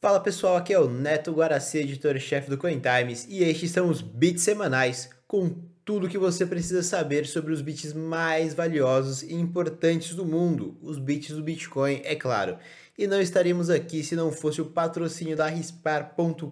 [0.00, 4.00] Fala pessoal, aqui é o Neto Guaraci, editor-chefe do Coin Times, e estes são os
[4.00, 5.50] bits semanais com
[5.84, 11.00] tudo que você precisa saber sobre os bits mais valiosos e importantes do mundo, os
[11.00, 12.58] bits do Bitcoin, é claro.
[12.96, 16.42] E não estaríamos aqui se não fosse o patrocínio da rispar.com.br,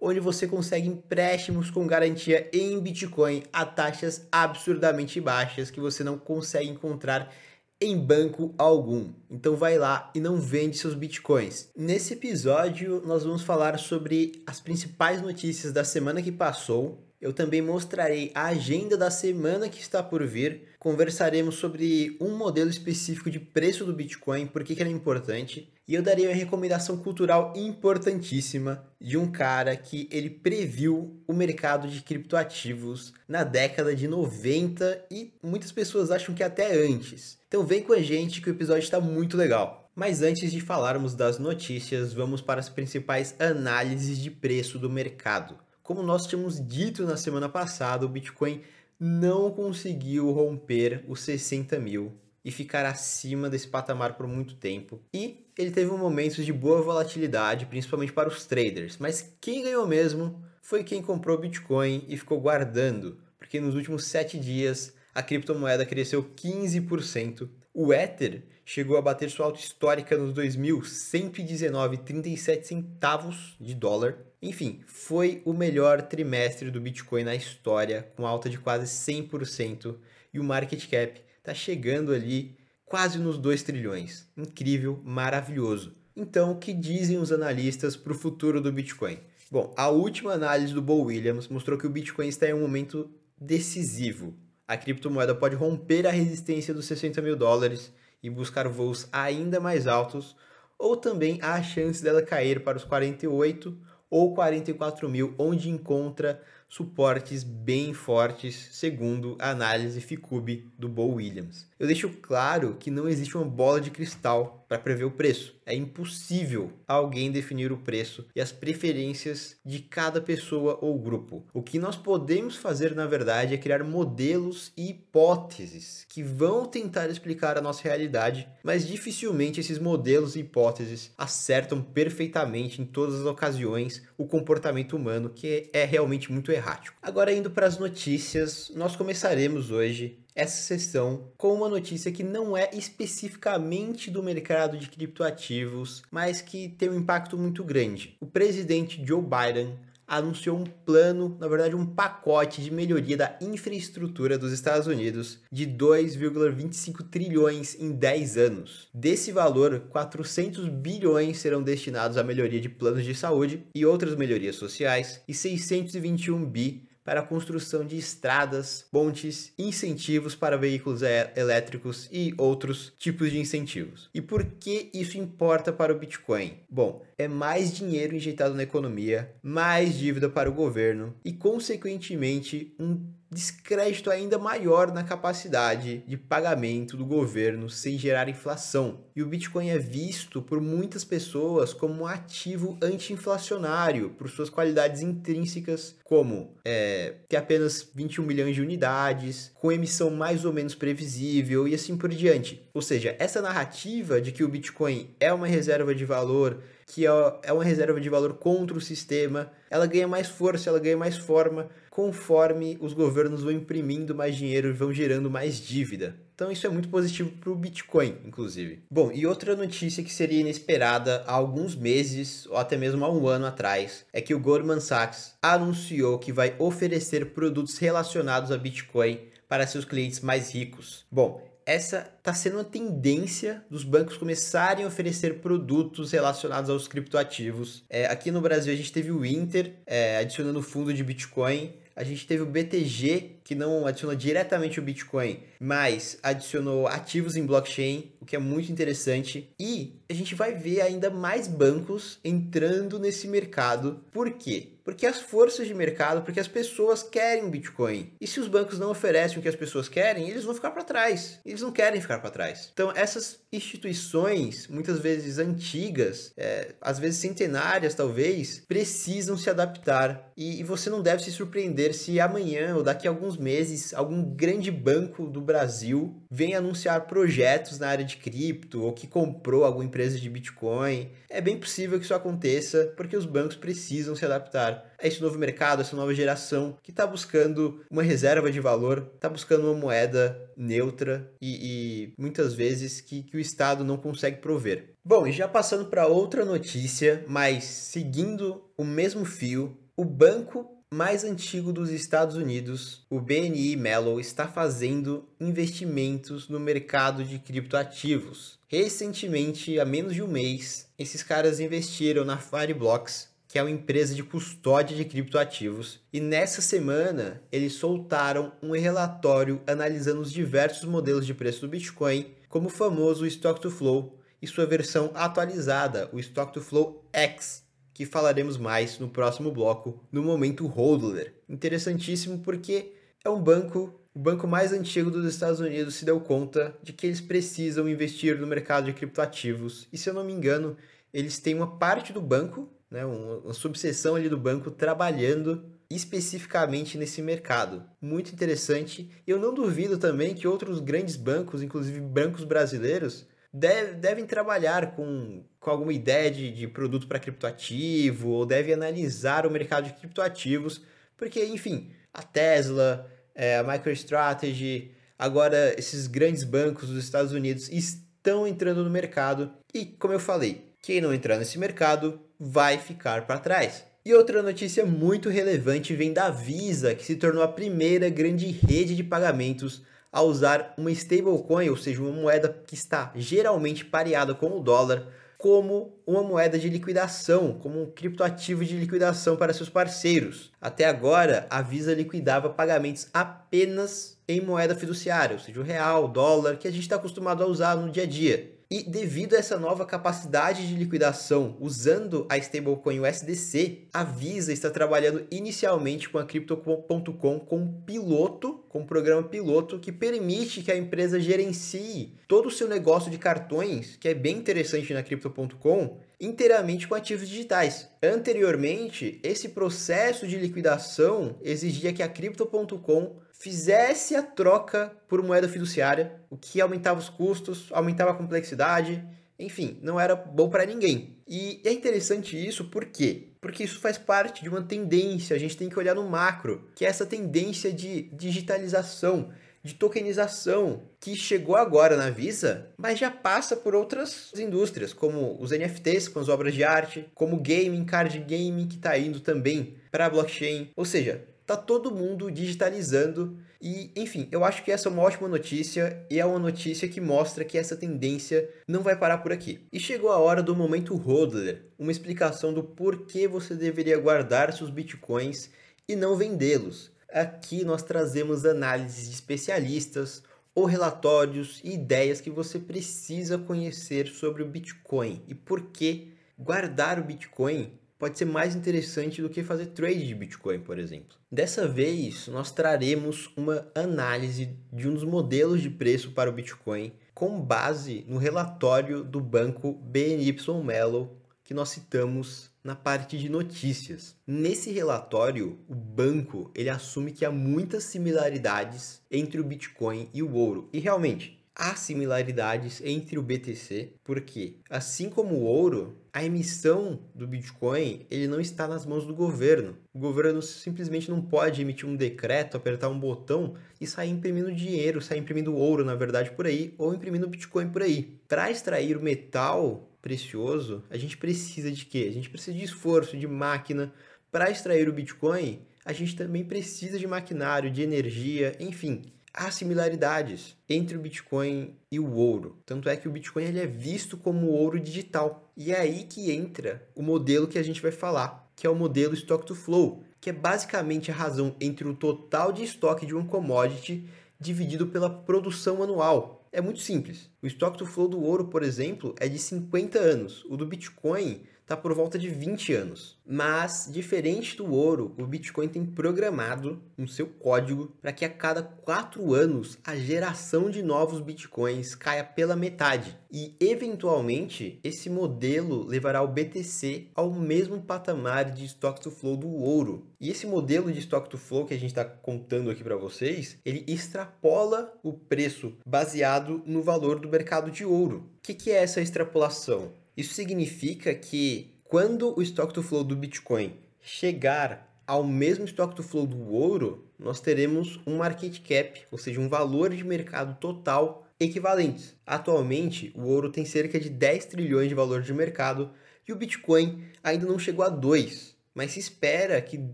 [0.00, 6.18] onde você consegue empréstimos com garantia em Bitcoin a taxas absurdamente baixas que você não
[6.18, 7.32] consegue encontrar
[7.80, 9.12] em banco algum.
[9.30, 11.70] Então vai lá e não vende seus bitcoins.
[11.76, 17.04] Nesse episódio nós vamos falar sobre as principais notícias da semana que passou.
[17.20, 20.68] Eu também mostrarei a agenda da semana que está por vir.
[20.78, 25.72] Conversaremos sobre um modelo específico de preço do Bitcoin, por que, que ele é importante.
[25.88, 31.88] E eu darei uma recomendação cultural importantíssima de um cara que ele previu o mercado
[31.88, 37.37] de criptoativos na década de 90 e muitas pessoas acham que até antes.
[37.48, 39.90] Então vem com a gente que o episódio está muito legal.
[39.94, 45.56] Mas antes de falarmos das notícias, vamos para as principais análises de preço do mercado.
[45.82, 48.60] Como nós tínhamos dito na semana passada, o Bitcoin
[49.00, 52.12] não conseguiu romper os 60 mil
[52.44, 55.00] e ficar acima desse patamar por muito tempo.
[55.14, 58.98] E ele teve momentos de boa volatilidade, principalmente para os traders.
[58.98, 64.38] Mas quem ganhou mesmo foi quem comprou Bitcoin e ficou guardando, porque nos últimos 7
[64.38, 67.48] dias a criptomoeda cresceu 15%.
[67.74, 74.18] O Ether chegou a bater sua alta histórica nos 2.119,37 centavos de dólar.
[74.42, 79.96] Enfim, foi o melhor trimestre do Bitcoin na história, com alta de quase 100%,
[80.34, 84.28] e o market cap está chegando ali quase nos 2 trilhões.
[84.36, 85.96] Incrível, maravilhoso.
[86.14, 89.18] Então, o que dizem os analistas para o futuro do Bitcoin?
[89.50, 93.10] Bom, a última análise do Bo Williams mostrou que o Bitcoin está em um momento
[93.40, 94.36] decisivo
[94.68, 97.90] a criptomoeda pode romper a resistência dos 60 mil dólares
[98.22, 100.36] e buscar voos ainda mais altos,
[100.78, 103.76] ou também há a chance dela cair para os 48
[104.10, 111.66] ou 44 mil, onde encontra suportes bem fortes, segundo a análise Ficube do Bo Williams.
[111.78, 115.56] Eu deixo claro que não existe uma bola de cristal para prever o preço.
[115.64, 121.46] É impossível alguém definir o preço e as preferências de cada pessoa ou grupo.
[121.52, 127.08] O que nós podemos fazer, na verdade, é criar modelos e hipóteses que vão tentar
[127.08, 133.26] explicar a nossa realidade, mas dificilmente esses modelos e hipóteses acertam perfeitamente em todas as
[133.26, 136.96] ocasiões o comportamento humano, que é realmente muito errático.
[137.00, 142.56] Agora, indo para as notícias, nós começaremos hoje essa sessão com uma notícia que não
[142.56, 148.16] é especificamente do mercado de criptoativos, mas que tem um impacto muito grande.
[148.20, 149.76] O presidente Joe Biden
[150.06, 155.66] anunciou um plano, na verdade um pacote de melhoria da infraestrutura dos Estados Unidos de
[155.66, 158.88] 2,25 trilhões em 10 anos.
[158.94, 164.56] Desse valor, 400 bilhões serão destinados à melhoria de planos de saúde e outras melhorias
[164.56, 171.00] sociais e 621 bi para a construção de estradas, pontes, incentivos para veículos
[171.34, 174.10] elétricos e outros tipos de incentivos.
[174.12, 176.58] E por que isso importa para o Bitcoin?
[176.68, 183.02] Bom, é mais dinheiro injetado na economia, mais dívida para o governo e, consequentemente, um
[183.30, 189.00] descrédito ainda maior na capacidade de pagamento do governo sem gerar inflação.
[189.14, 195.02] E o Bitcoin é visto por muitas pessoas como um ativo anti-inflacionário por suas qualidades
[195.02, 201.68] intrínsecas, como é, ter apenas 21 milhões de unidades, com emissão mais ou menos previsível
[201.68, 202.62] e assim por diante.
[202.72, 207.10] Ou seja, essa narrativa de que o Bitcoin é uma reserva de valor que é,
[207.42, 211.16] é uma reserva de valor contra o sistema, ela ganha mais força, ela ganha mais
[211.18, 211.68] forma
[211.98, 216.14] conforme os governos vão imprimindo mais dinheiro e vão gerando mais dívida.
[216.32, 218.84] Então isso é muito positivo para o Bitcoin, inclusive.
[218.88, 223.26] Bom, e outra notícia que seria inesperada há alguns meses ou até mesmo há um
[223.26, 229.18] ano atrás é que o Goldman Sachs anunciou que vai oferecer produtos relacionados a Bitcoin
[229.48, 231.04] para seus clientes mais ricos.
[231.10, 237.84] Bom, essa está sendo uma tendência dos bancos começarem a oferecer produtos relacionados aos criptoativos.
[237.90, 241.74] É, aqui no Brasil a gente teve o Inter é, adicionando fundo de Bitcoin.
[241.98, 247.46] A gente teve o BTG, que não adiciona diretamente o Bitcoin, mas adicionou ativos em
[247.46, 249.48] blockchain, o que é muito interessante.
[249.58, 254.04] E a gente vai ver ainda mais bancos entrando nesse mercado.
[254.12, 254.74] Por quê?
[254.84, 258.10] Porque as forças de mercado, porque as pessoas querem Bitcoin.
[258.18, 260.82] E se os bancos não oferecem o que as pessoas querem, eles vão ficar para
[260.82, 261.40] trás.
[261.44, 262.70] Eles não querem ficar para trás.
[262.72, 270.32] Então, essas instituições, muitas vezes antigas, é, às vezes centenárias talvez, precisam se adaptar.
[270.34, 274.22] E, e você não deve se surpreender se amanhã ou daqui a alguns meses algum
[274.22, 279.84] grande banco do Brasil vem anunciar projetos na área de cripto ou que comprou alguma
[279.84, 281.10] empresa de Bitcoin.
[281.30, 285.38] É bem possível que isso aconteça porque os bancos precisam se adaptar a esse novo
[285.38, 289.78] mercado, a essa nova geração que está buscando uma reserva de valor, está buscando uma
[289.78, 294.94] moeda neutra e, e muitas vezes que, que o Estado não consegue prover.
[295.04, 301.22] Bom, e já passando para outra notícia, mas seguindo o mesmo fio, o banco mais
[301.22, 308.58] antigo dos Estados Unidos, o BNI Mellon, está fazendo investimentos no mercado de criptoativos.
[308.66, 314.14] Recentemente, há menos de um mês, esses caras investiram na Fireblocks, que é uma empresa
[314.14, 321.24] de custódia de criptoativos, e nessa semana eles soltaram um relatório analisando os diversos modelos
[321.24, 326.18] de preço do Bitcoin, como o famoso Stock to Flow e sua versão atualizada, o
[326.18, 327.67] Stock to Flow X,
[327.98, 331.34] que falaremos mais no próximo bloco, no momento Hodler.
[331.48, 332.92] Interessantíssimo porque
[333.24, 337.08] é um banco, o banco mais antigo dos Estados Unidos se deu conta de que
[337.08, 339.88] eles precisam investir no mercado de criptoativos.
[339.92, 340.76] E se eu não me engano,
[341.12, 347.20] eles têm uma parte do banco, né, uma, subseção ali do banco trabalhando especificamente nesse
[347.20, 347.82] mercado.
[348.00, 349.10] Muito interessante.
[349.26, 355.44] Eu não duvido também que outros grandes bancos, inclusive bancos brasileiros, deve, devem trabalhar com,
[355.58, 360.82] com alguma ideia de, de produto para criptoativo ou devem analisar o mercado de criptoativos,
[361.16, 368.46] porque, enfim, a Tesla, é, a MicroStrategy, agora esses grandes bancos dos Estados Unidos estão
[368.46, 373.40] entrando no mercado e, como eu falei, quem não entrar nesse mercado vai ficar para
[373.40, 373.84] trás.
[374.04, 378.96] E outra notícia muito relevante vem da Visa, que se tornou a primeira grande rede
[378.96, 384.56] de pagamentos a usar uma stablecoin, ou seja, uma moeda que está geralmente pareada com
[384.56, 385.06] o dólar,
[385.38, 390.50] como uma moeda de liquidação, como um criptoativo de liquidação para seus parceiros.
[390.60, 396.08] Até agora, a Visa liquidava pagamentos apenas em moeda fiduciária, ou seja, o real, o
[396.08, 398.57] dólar, que a gente está acostumado a usar no dia a dia.
[398.70, 404.68] E devido a essa nova capacidade de liquidação usando a stablecoin USDC, a Visa está
[404.68, 410.70] trabalhando inicialmente com a Crypto.com com um piloto, com um programa piloto que permite que
[410.70, 415.96] a empresa gerencie todo o seu negócio de cartões, que é bem interessante na Crypto.com,
[416.20, 417.88] inteiramente com ativos digitais.
[418.02, 426.20] Anteriormente, esse processo de liquidação exigia que a Crypto.com fizesse a troca por moeda fiduciária,
[426.28, 429.04] o que aumentava os custos, aumentava a complexidade,
[429.38, 431.16] enfim, não era bom para ninguém.
[431.26, 433.28] E é interessante isso por quê?
[433.40, 436.84] Porque isso faz parte de uma tendência, a gente tem que olhar no macro, que
[436.84, 439.30] é essa tendência de digitalização,
[439.62, 445.50] de tokenização, que chegou agora na Visa, mas já passa por outras indústrias, como os
[445.50, 450.06] NFTs com as obras de arte, como gaming, card gaming, que está indo também para
[450.06, 450.70] a blockchain.
[450.76, 455.28] Ou seja, tá todo mundo digitalizando e, enfim, eu acho que essa é uma ótima
[455.28, 459.66] notícia e é uma notícia que mostra que essa tendência não vai parar por aqui.
[459.72, 464.70] E chegou a hora do momento Hodler, uma explicação do porquê você deveria guardar seus
[464.70, 465.50] bitcoins
[465.88, 466.92] e não vendê-los.
[467.12, 470.22] Aqui nós trazemos análises de especialistas
[470.54, 476.98] ou relatórios e ideias que você precisa conhecer sobre o Bitcoin e por que guardar
[476.98, 481.16] o Bitcoin pode ser mais interessante do que fazer trade de Bitcoin, por exemplo.
[481.30, 486.92] Dessa vez, nós traremos uma análise de um dos modelos de preço para o Bitcoin
[487.14, 491.08] com base no relatório do banco BNY Mellon
[491.42, 494.14] que nós citamos na parte de notícias.
[494.26, 500.34] Nesse relatório, o banco ele assume que há muitas similaridades entre o Bitcoin e o
[500.34, 500.68] ouro.
[500.70, 507.26] E realmente, há similaridades entre o BTC, porque assim como o ouro, a emissão do
[507.26, 509.76] Bitcoin ele não está nas mãos do governo.
[509.92, 515.02] O governo simplesmente não pode emitir um decreto, apertar um botão e sair imprimindo dinheiro,
[515.02, 518.20] sair imprimindo ouro, na verdade, por aí, ou imprimindo Bitcoin por aí.
[518.28, 522.06] Para extrair o metal precioso, a gente precisa de quê?
[522.08, 523.92] A gente precisa de esforço, de máquina.
[524.30, 529.02] Para extrair o Bitcoin, a gente também precisa de maquinário, de energia, enfim
[529.38, 532.58] há similaridades entre o Bitcoin e o ouro.
[532.66, 535.48] Tanto é que o Bitcoin ele é visto como ouro digital.
[535.56, 538.74] E é aí que entra o modelo que a gente vai falar, que é o
[538.74, 543.14] modelo Stock to Flow, que é basicamente a razão entre o total de estoque de
[543.14, 544.04] uma commodity
[544.40, 546.44] dividido pela produção anual.
[546.50, 547.30] É muito simples.
[547.40, 550.44] O Stock to Flow do ouro, por exemplo, é de 50 anos.
[550.46, 553.18] O do Bitcoin está por volta de 20 anos.
[553.26, 558.62] Mas, diferente do ouro, o Bitcoin tem programado no seu código para que a cada
[558.62, 563.18] 4 anos a geração de novos Bitcoins caia pela metade.
[563.30, 569.48] E, eventualmente, esse modelo levará o BTC ao mesmo patamar de stock to flow do
[569.48, 570.06] ouro.
[570.18, 573.58] E esse modelo de stock to flow que a gente está contando aqui para vocês,
[573.62, 578.30] ele extrapola o preço baseado no valor do mercado de ouro.
[578.38, 579.92] O que, que é essa extrapolação?
[580.18, 586.02] Isso significa que quando o stock to flow do Bitcoin chegar ao mesmo stock to
[586.02, 591.24] flow do ouro, nós teremos um market cap, ou seja, um valor de mercado total
[591.38, 592.16] equivalentes.
[592.26, 595.92] Atualmente, o ouro tem cerca de 10 trilhões de valor de mercado
[596.26, 599.88] e o Bitcoin ainda não chegou a 2, mas se espera que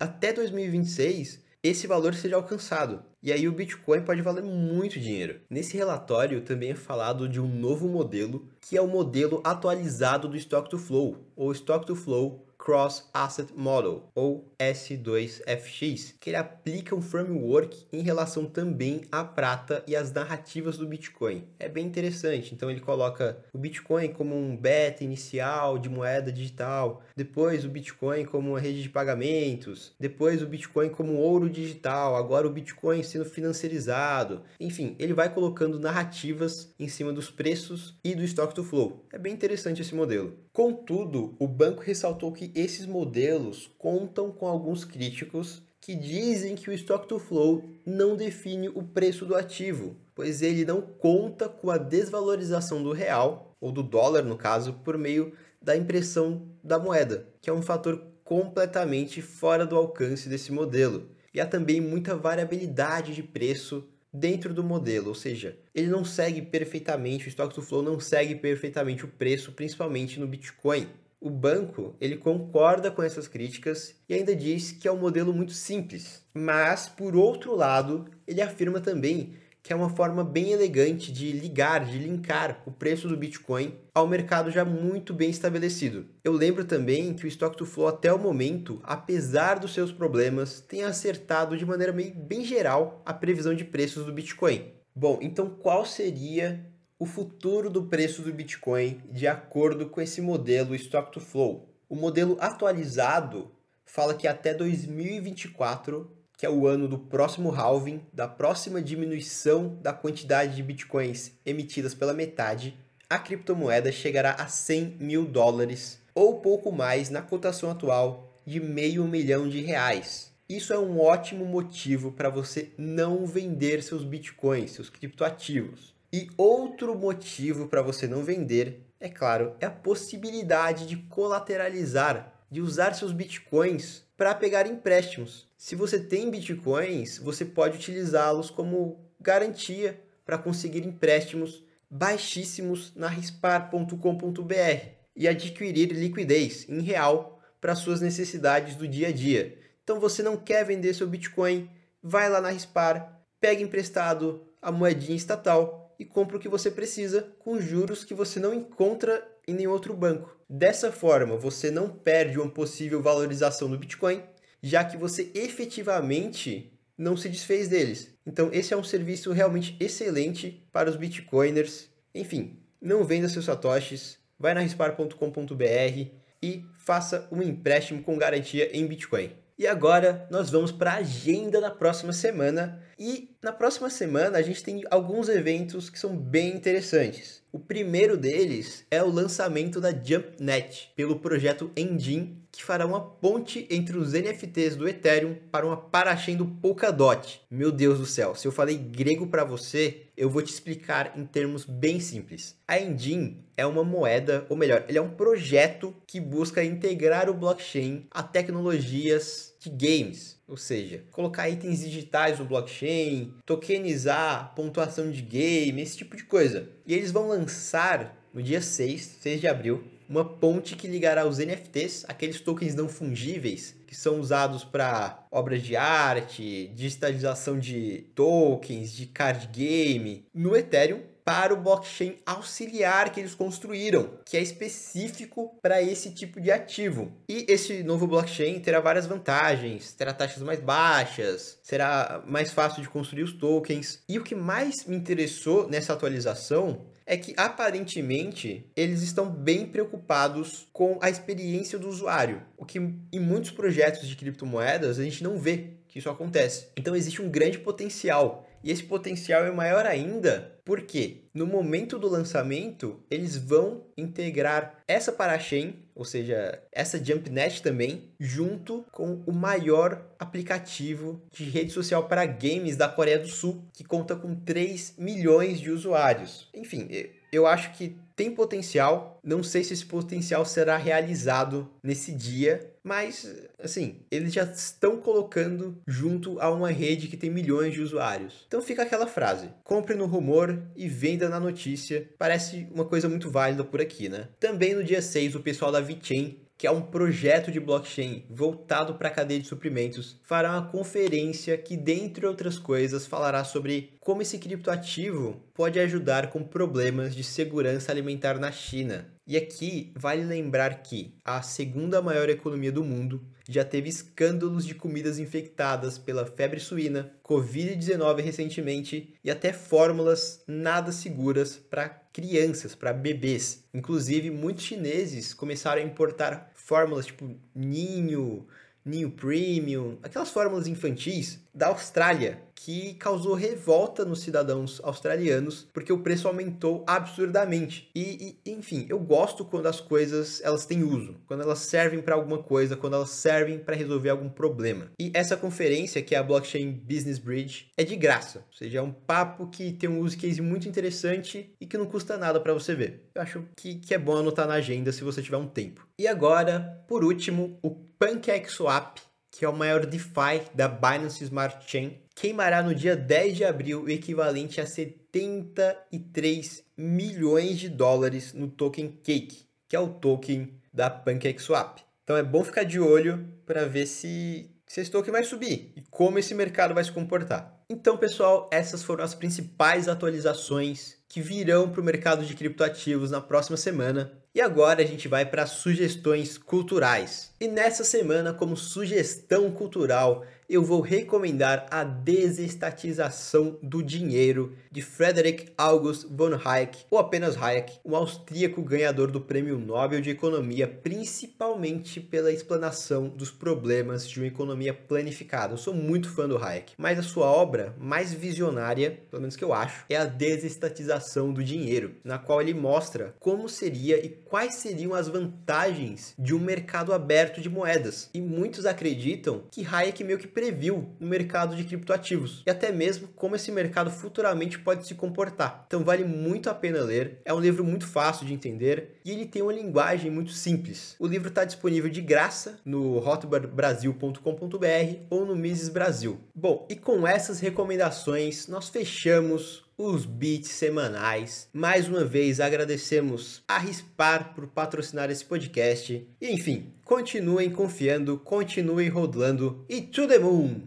[0.00, 3.04] até 2026 esse valor seja alcançado.
[3.22, 5.40] E aí o Bitcoin pode valer muito dinheiro.
[5.50, 10.38] Nesse relatório também é falado de um novo modelo, que é o modelo atualizado do
[10.38, 16.94] Stock to Flow, ou Stock to Flow Cross Asset Model, ou S2FX, que ele aplica
[16.94, 21.48] um framework em relação também à prata e às narrativas do Bitcoin.
[21.58, 27.02] É bem interessante, então ele coloca o Bitcoin como um beta inicial de moeda digital,
[27.16, 32.46] depois o Bitcoin como uma rede de pagamentos, depois o Bitcoin como ouro digital, agora
[32.46, 34.42] o Bitcoin sendo financiarizado.
[34.60, 39.06] Enfim, ele vai colocando narrativas em cima dos preços e do stock to flow.
[39.10, 40.36] É bem interessante esse modelo.
[40.52, 46.72] Contudo, o banco ressaltou que esses modelos contam com alguns críticos que dizem que o
[46.74, 51.78] stock to flow não define o preço do ativo, pois ele não conta com a
[51.78, 57.50] desvalorização do real, ou do dólar no caso, por meio da impressão da moeda, que
[57.50, 61.08] é um fator completamente fora do alcance desse modelo.
[61.32, 66.42] E há também muita variabilidade de preço dentro do modelo, ou seja, ele não segue
[66.42, 70.88] perfeitamente, o Stock to Flow não segue perfeitamente o preço, principalmente no Bitcoin.
[71.20, 75.52] O banco, ele concorda com essas críticas e ainda diz que é um modelo muito
[75.52, 76.24] simples.
[76.32, 81.84] Mas, por outro lado, ele afirma também que é uma forma bem elegante de ligar,
[81.84, 86.06] de linkar o preço do Bitcoin ao mercado já muito bem estabelecido.
[86.24, 90.60] Eu lembro também que o Stock to Flow até o momento, apesar dos seus problemas,
[90.60, 94.72] tem acertado de maneira bem geral a previsão de preços do Bitcoin.
[94.94, 96.66] Bom, então qual seria
[97.00, 101.66] o futuro do preço do Bitcoin de acordo com esse modelo Stock to Flow?
[101.88, 103.50] O modelo atualizado
[103.86, 109.94] fala que até 2024 que é o ano do próximo halving, da próxima diminuição da
[109.94, 112.76] quantidade de bitcoins emitidas pela metade,
[113.08, 119.04] a criptomoeda chegará a 100 mil dólares ou pouco mais na cotação atual de meio
[119.04, 120.32] milhão de reais.
[120.48, 125.94] Isso é um ótimo motivo para você não vender seus bitcoins, seus criptoativos.
[126.12, 132.60] E outro motivo para você não vender, é claro, é a possibilidade de colateralizar, de
[132.60, 135.48] usar seus bitcoins para pegar empréstimos.
[135.56, 145.00] Se você tem bitcoins, você pode utilizá-los como garantia para conseguir empréstimos baixíssimos na rispar.com.br
[145.16, 149.58] e adquirir liquidez em real para suas necessidades do dia a dia.
[149.82, 151.68] Então você não quer vender seu Bitcoin,
[152.02, 157.28] vai lá na Rispar, pega emprestado a moedinha estatal e compra o que você precisa
[157.38, 160.34] com juros que você não encontra em nenhum outro banco.
[160.48, 164.22] Dessa forma, você não perde uma possível valorização do Bitcoin,
[164.62, 168.14] já que você efetivamente não se desfez deles.
[168.26, 171.90] Então, esse é um serviço realmente excelente para os Bitcoiners.
[172.14, 176.10] Enfim, não venda seus satoshis, vai na rispar.com.br
[176.42, 179.32] e faça um empréstimo com garantia em Bitcoin.
[179.60, 182.82] E agora nós vamos para a agenda da próxima semana.
[183.02, 187.42] E na próxima semana a gente tem alguns eventos que são bem interessantes.
[187.50, 193.66] O primeiro deles é o lançamento da JumpNet pelo projeto Engine, que fará uma ponte
[193.70, 197.40] entre os NFTs do Ethereum para uma parachain do Polkadot.
[197.50, 201.24] Meu Deus do céu, se eu falei grego para você, eu vou te explicar em
[201.24, 202.54] termos bem simples.
[202.68, 207.34] A Engine é uma moeda, ou melhor, ele é um projeto que busca integrar o
[207.34, 215.22] blockchain a tecnologias de games, ou seja, colocar itens digitais no blockchain, tokenizar pontuação de
[215.22, 216.68] game, esse tipo de coisa.
[216.84, 221.38] E eles vão lançar no dia 6, 6 de abril, uma ponte que ligará os
[221.38, 228.92] NFTs, aqueles tokens não fungíveis que são usados para obras de arte, digitalização de tokens,
[228.92, 231.00] de card game, no Ethereum
[231.30, 237.12] para o blockchain auxiliar que eles construíram, que é específico para esse tipo de ativo.
[237.28, 242.88] E esse novo blockchain terá várias vantagens, terá taxas mais baixas, será mais fácil de
[242.88, 244.02] construir os tokens.
[244.08, 250.66] E o que mais me interessou nessa atualização é que aparentemente eles estão bem preocupados
[250.72, 255.38] com a experiência do usuário, o que em muitos projetos de criptomoedas a gente não
[255.38, 256.66] vê que isso acontece.
[256.76, 258.48] Então existe um grande potencial.
[258.62, 265.10] E esse potencial é maior ainda porque no momento do lançamento eles vão integrar essa
[265.10, 272.24] parachain, ou seja, essa JumpNet também, junto com o maior aplicativo de rede social para
[272.24, 276.48] games da Coreia do Sul, que conta com 3 milhões de usuários.
[276.54, 276.88] Enfim,
[277.32, 279.18] eu acho que tem potencial.
[279.24, 283.30] Não sei se esse potencial será realizado nesse dia, mas
[283.62, 288.44] assim, eles já estão colocando junto a uma rede que tem milhões de usuários.
[288.46, 292.08] Então fica aquela frase: compre no rumor e venda na notícia.
[292.18, 294.28] Parece uma coisa muito válida por aqui, né?
[294.38, 298.96] Também no dia 6, o pessoal da VeChain que é um projeto de blockchain voltado
[298.96, 304.20] para a cadeia de suprimentos, fará uma conferência que, dentre outras coisas, falará sobre como
[304.20, 309.08] esse criptoativo pode ajudar com problemas de segurança alimentar na China.
[309.30, 314.74] E aqui vale lembrar que a segunda maior economia do mundo já teve escândalos de
[314.74, 322.92] comidas infectadas pela febre suína, Covid-19 recentemente e até fórmulas nada seguras para crianças, para
[322.92, 323.62] bebês.
[323.72, 328.48] Inclusive, muitos chineses começaram a importar fórmulas tipo ninho,
[328.84, 336.00] ninho premium, aquelas fórmulas infantis da Austrália, que causou revolta nos cidadãos australianos porque o
[336.00, 337.88] preço aumentou absurdamente.
[337.94, 342.14] E, e enfim, eu gosto quando as coisas elas têm uso, quando elas servem para
[342.14, 344.90] alguma coisa, quando elas servem para resolver algum problema.
[345.00, 348.82] E essa conferência, que é a Blockchain Business Bridge, é de graça, ou seja, é
[348.82, 352.52] um papo que tem um use case muito interessante e que não custa nada para
[352.52, 353.08] você ver.
[353.14, 355.88] Eu acho que, que é bom anotar na agenda se você tiver um tempo.
[355.98, 359.00] E agora, por último, o PancakeSwap
[359.30, 363.84] que é o maior DeFi da Binance Smart Chain, queimará no dia 10 de abril
[363.84, 370.90] o equivalente a 73 milhões de dólares no token Cake, que é o token da
[370.90, 371.80] PancakeSwap.
[372.04, 375.80] Então é bom ficar de olho para ver se, se esse token vai subir e
[375.90, 377.58] como esse mercado vai se comportar.
[377.70, 383.20] Então, pessoal, essas foram as principais atualizações que virão para o mercado de criptoativos na
[383.20, 384.12] próxima semana.
[384.32, 387.32] E agora a gente vai para sugestões culturais.
[387.40, 395.52] E nessa semana, como sugestão cultural, eu vou recomendar A Desestatização do Dinheiro, de Frederick
[395.56, 402.00] August von Hayek, ou apenas Hayek, um austríaco ganhador do Prêmio Nobel de Economia, principalmente
[402.00, 405.54] pela explanação dos problemas de uma economia planificada.
[405.54, 409.44] Eu sou muito fã do Hayek, mas a sua obra mais visionária, pelo menos que
[409.44, 410.99] eu acho, é A Desestatização
[411.32, 416.38] do Dinheiro, na qual ele mostra como seria e quais seriam as vantagens de um
[416.38, 418.08] mercado aberto de moedas.
[418.14, 423.08] E muitos acreditam que Hayek meio que previu no mercado de criptoativos e até mesmo
[423.08, 425.64] como esse mercado futuramente pode se comportar.
[425.66, 429.26] Então vale muito a pena ler, é um livro muito fácil de entender e ele
[429.26, 430.94] tem uma linguagem muito simples.
[430.98, 436.20] O livro está disponível de graça no hotbarbrasil.com.br ou no Mises Brasil.
[436.34, 441.48] Bom, e com essas recomendações nós fechamos os beats semanais.
[441.52, 446.06] Mais uma vez agradecemos a Rispar por patrocinar esse podcast.
[446.20, 450.62] E enfim, continuem confiando, continuem rodando e to the moon!